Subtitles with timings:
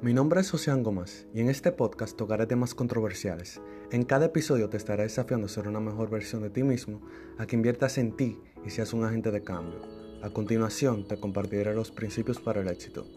[0.00, 3.60] Mi nombre es José Gómez y en este podcast tocaré temas controversiales.
[3.90, 7.02] En cada episodio te estaré desafiando a ser una mejor versión de ti mismo,
[7.36, 9.80] a que inviertas en ti y seas un agente de cambio.
[10.22, 13.08] A continuación te compartiré los principios para el éxito.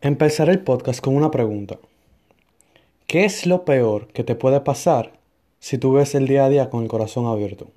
[0.00, 1.78] Empezaré el podcast con una pregunta.
[3.06, 5.20] ¿Qué es lo peor que te puede pasar
[5.58, 7.72] si tú ves el día a día con el corazón abierto?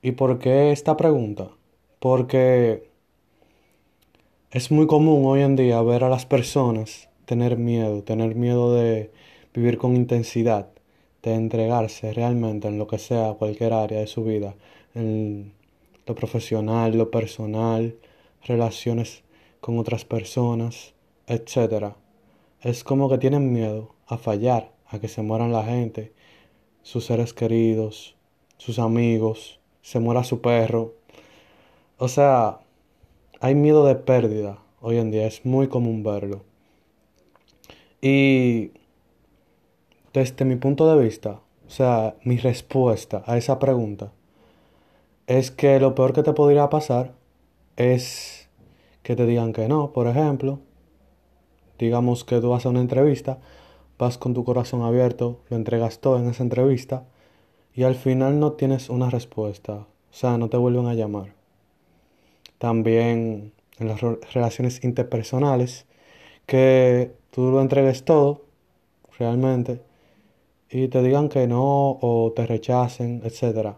[0.00, 1.50] ¿Y por qué esta pregunta?
[1.98, 2.93] Porque
[4.54, 9.10] es muy común hoy en día ver a las personas tener miedo, tener miedo de
[9.52, 10.68] vivir con intensidad,
[11.24, 14.54] de entregarse realmente en lo que sea, cualquier área de su vida,
[14.94, 15.52] en
[16.06, 17.96] lo profesional, lo personal,
[18.44, 19.24] relaciones
[19.60, 20.94] con otras personas,
[21.26, 21.96] etc.
[22.60, 26.12] Es como que tienen miedo a fallar, a que se mueran la gente,
[26.84, 28.14] sus seres queridos,
[28.56, 30.94] sus amigos, se muera su perro.
[31.98, 32.60] O sea,
[33.44, 36.44] hay miedo de pérdida hoy en día, es muy común verlo.
[38.00, 38.70] Y
[40.14, 44.12] desde mi punto de vista, o sea, mi respuesta a esa pregunta
[45.26, 47.12] es que lo peor que te podría pasar
[47.76, 48.48] es
[49.02, 50.60] que te digan que no, por ejemplo.
[51.78, 53.40] Digamos que tú vas a una entrevista,
[53.98, 57.04] vas con tu corazón abierto, lo entregas todo en esa entrevista
[57.74, 61.43] y al final no tienes una respuesta, o sea, no te vuelven a llamar
[62.58, 65.86] también en las relaciones interpersonales,
[66.46, 68.44] que tú lo entregues todo,
[69.18, 69.80] realmente,
[70.70, 73.76] y te digan que no o te rechacen, etc.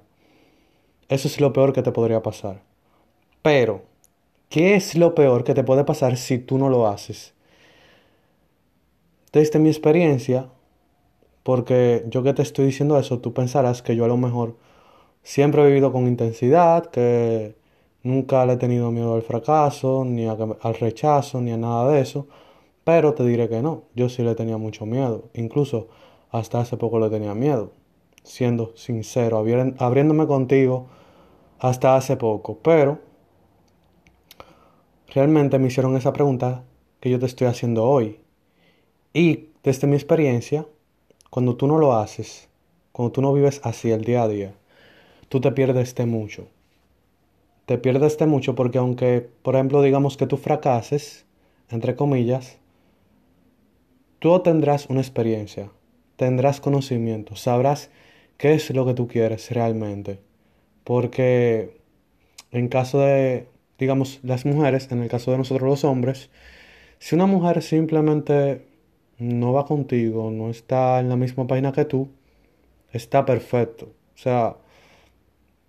[1.08, 2.62] Eso es lo peor que te podría pasar.
[3.42, 3.82] Pero,
[4.48, 7.34] ¿qué es lo peor que te puede pasar si tú no lo haces?
[9.32, 10.48] Desde mi experiencia,
[11.42, 14.56] porque yo que te estoy diciendo eso, tú pensarás que yo a lo mejor
[15.22, 17.54] siempre he vivido con intensidad, que
[18.06, 22.28] Nunca le he tenido miedo al fracaso, ni al rechazo, ni a nada de eso.
[22.84, 25.24] Pero te diré que no, yo sí le tenía mucho miedo.
[25.34, 25.88] Incluso
[26.30, 27.72] hasta hace poco le tenía miedo.
[28.22, 29.44] Siendo sincero,
[29.78, 30.86] abriéndome contigo
[31.58, 32.60] hasta hace poco.
[32.62, 33.00] Pero
[35.12, 36.62] realmente me hicieron esa pregunta
[37.00, 38.20] que yo te estoy haciendo hoy.
[39.12, 40.64] Y desde mi experiencia,
[41.28, 42.48] cuando tú no lo haces,
[42.92, 44.54] cuando tú no vives así el día a día,
[45.28, 46.46] tú te pierdes de mucho
[47.66, 51.26] te pierdes de mucho porque aunque, por ejemplo, digamos que tú fracases,
[51.68, 52.58] entre comillas,
[54.20, 55.70] tú tendrás una experiencia,
[56.16, 57.90] tendrás conocimiento, sabrás
[58.38, 60.20] qué es lo que tú quieres realmente.
[60.84, 61.76] Porque
[62.52, 66.30] en caso de, digamos, las mujeres, en el caso de nosotros los hombres,
[66.98, 68.64] si una mujer simplemente
[69.18, 72.08] no va contigo, no está en la misma página que tú,
[72.92, 73.86] está perfecto.
[74.14, 74.56] O sea,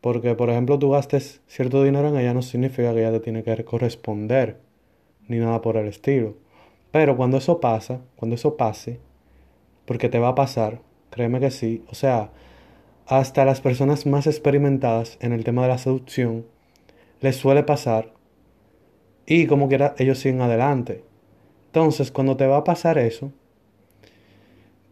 [0.08, 3.44] porque, por ejemplo, tú gastes cierto dinero en ella no significa que ella te tiene
[3.44, 4.58] que corresponder,
[5.28, 6.38] ni nada por el estilo.
[6.92, 9.02] Pero cuando eso pasa, cuando eso pase,
[9.84, 10.80] porque te va a pasar,
[11.10, 12.32] créeme que sí, o sea,
[13.06, 16.46] hasta las personas más experimentadas en el tema de la seducción
[17.20, 18.14] les suele pasar
[19.26, 21.04] y como quiera ellos siguen adelante.
[21.66, 23.34] Entonces, cuando te va a pasar eso,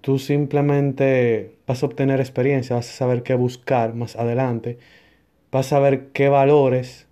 [0.05, 4.77] Tú simplemente vas a obtener experiencia, vas a saber qué buscar más adelante,
[5.55, 7.07] vas a saber qué valores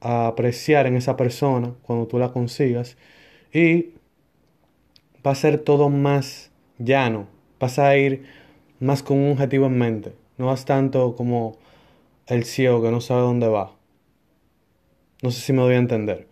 [0.00, 2.98] apreciar en esa persona cuando tú la consigas
[3.54, 3.94] y
[5.26, 7.26] va a ser todo más llano,
[7.58, 8.26] vas a ir
[8.80, 11.56] más con un objetivo en mente, no vas tanto como
[12.26, 13.72] el ciego que no sabe dónde va.
[15.22, 16.26] No sé si me doy a entender.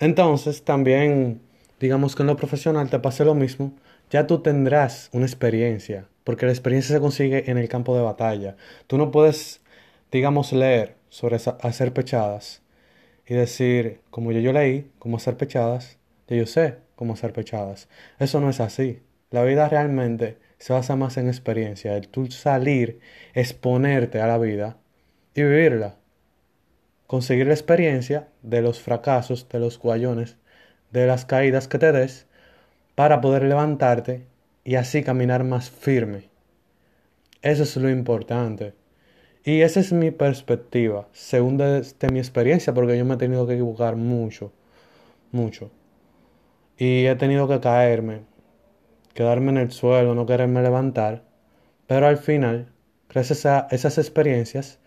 [0.00, 1.42] Entonces, también,
[1.78, 3.72] digamos que en lo profesional te pase lo mismo,
[4.10, 8.56] ya tú tendrás una experiencia, porque la experiencia se consigue en el campo de batalla.
[8.88, 9.60] Tú no puedes,
[10.10, 12.62] digamos, leer sobre hacer pechadas
[13.26, 17.88] y decir, como yo, yo leí cómo hacer pechadas, ya yo sé cómo hacer pechadas.
[18.18, 19.02] Eso no es así.
[19.30, 23.00] La vida realmente se basa más en experiencia, el tú salir,
[23.34, 24.76] exponerte a la vida
[25.34, 25.96] y vivirla.
[27.06, 30.36] Conseguir la experiencia de los fracasos, de los guayones,
[30.90, 32.26] de las caídas que te des
[32.94, 34.26] para poder levantarte
[34.64, 36.30] y así caminar más firme.
[37.42, 38.74] Eso es lo importante.
[39.46, 43.54] Y esa es mi perspectiva, según de, mi experiencia, porque yo me he tenido que
[43.54, 44.52] equivocar mucho,
[45.30, 45.70] mucho.
[46.76, 48.22] Y he tenido que caerme,
[49.14, 51.22] quedarme en el suelo, no quererme levantar.
[51.86, 52.72] Pero al final,
[53.08, 54.80] gracias a esas experiencias,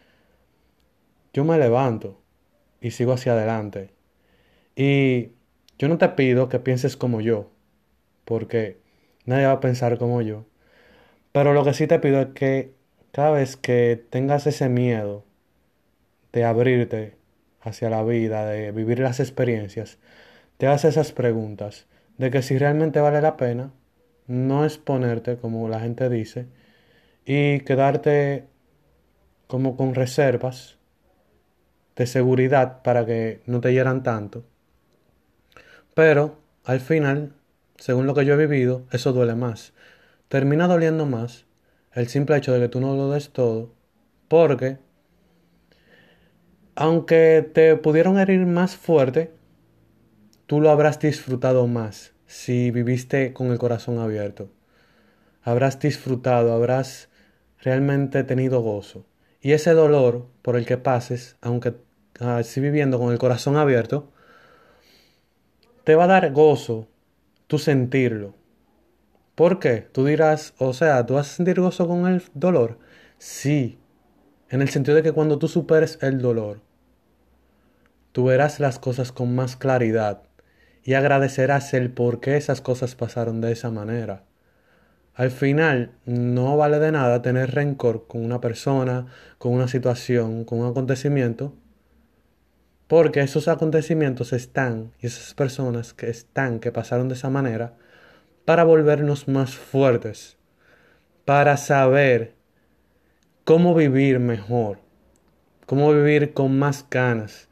[1.33, 2.21] yo me levanto
[2.81, 3.91] y sigo hacia adelante.
[4.75, 5.31] Y
[5.77, 7.49] yo no te pido que pienses como yo,
[8.25, 8.81] porque
[9.25, 10.45] nadie va a pensar como yo.
[11.31, 12.78] Pero lo que sí te pido es que
[13.11, 15.23] cada vez que tengas ese miedo
[16.31, 17.15] de abrirte
[17.61, 19.97] hacia la vida, de vivir las experiencias,
[20.57, 23.71] te hagas esas preguntas de que si realmente vale la pena
[24.27, 26.45] no exponerte como la gente dice
[27.25, 28.45] y quedarte
[29.47, 30.77] como con reservas
[31.95, 34.43] de seguridad para que no te hieran tanto.
[35.95, 37.33] Pero al final,
[37.77, 39.73] según lo que yo he vivido, eso duele más.
[40.27, 41.45] Termina doliendo más
[41.93, 43.73] el simple hecho de que tú no lo des todo,
[44.27, 44.77] porque
[46.75, 49.31] aunque te pudieron herir más fuerte,
[50.45, 54.49] tú lo habrás disfrutado más si viviste con el corazón abierto.
[55.41, 57.09] Habrás disfrutado, habrás
[57.61, 59.05] realmente tenido gozo.
[59.41, 61.73] Y ese dolor por el que pases, aunque
[62.19, 64.11] así viviendo con el corazón abierto,
[65.83, 66.87] te va a dar gozo
[67.47, 68.35] tú sentirlo.
[69.39, 69.87] ¿Por qué?
[69.93, 72.77] Tú dirás, o sea, ¿tú vas a sentir gozo con el dolor?
[73.19, 73.79] Sí,
[74.49, 76.59] en el sentido de que cuando tú superes el dolor,
[78.11, 80.23] tú verás las cosas con más claridad
[80.83, 84.25] y agradecerás el por qué esas cosas pasaron de esa manera.
[85.13, 89.05] Al final, no vale de nada tener rencor con una persona,
[89.37, 91.53] con una situación, con un acontecimiento,
[92.87, 97.77] porque esos acontecimientos están, y esas personas que están, que pasaron de esa manera,
[98.49, 100.35] para volvernos más fuertes,
[101.23, 102.33] para saber
[103.43, 104.79] cómo vivir mejor,
[105.67, 107.47] cómo vivir con más ganas,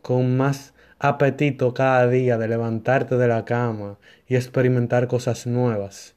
[0.00, 6.14] con más apetito cada día de levantarte de la cama y experimentar cosas nuevas.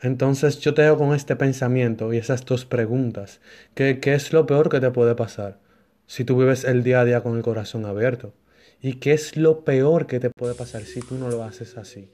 [0.00, 3.40] Entonces yo te dejo con este pensamiento y esas dos preguntas.
[3.74, 5.58] ¿Qué, ¿Qué es lo peor que te puede pasar?
[6.06, 8.32] si tú vives el día a día con el corazón abierto?
[8.80, 12.12] ¿Y qué es lo peor que te puede pasar si tú no lo haces así?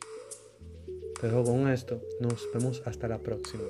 [1.21, 3.65] Pero con esto nos vemos hasta la próxima.